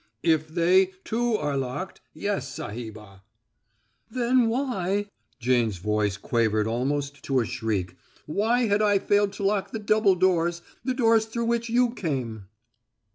[0.23, 3.21] "If they, too, are locked yes, Sahibah."
[4.09, 9.69] "Then why" Jane's voice quavered almost to a shriek "why had I failed to lock
[9.69, 12.47] the double doors the doors through which you came?"